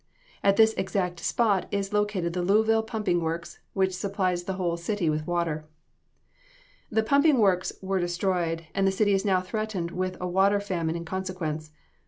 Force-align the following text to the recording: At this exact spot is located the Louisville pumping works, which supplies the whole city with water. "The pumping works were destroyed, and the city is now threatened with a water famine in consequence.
At 0.43 0.57
this 0.57 0.73
exact 0.79 1.19
spot 1.19 1.67
is 1.69 1.93
located 1.93 2.33
the 2.33 2.41
Louisville 2.41 2.81
pumping 2.81 3.21
works, 3.21 3.59
which 3.73 3.93
supplies 3.93 4.45
the 4.45 4.53
whole 4.55 4.75
city 4.75 5.11
with 5.11 5.27
water. 5.27 5.67
"The 6.89 7.03
pumping 7.03 7.37
works 7.37 7.71
were 7.83 7.99
destroyed, 7.99 8.65
and 8.73 8.87
the 8.87 8.91
city 8.91 9.13
is 9.13 9.25
now 9.25 9.41
threatened 9.41 9.91
with 9.91 10.17
a 10.19 10.27
water 10.27 10.59
famine 10.59 10.95
in 10.95 11.05
consequence. 11.05 11.69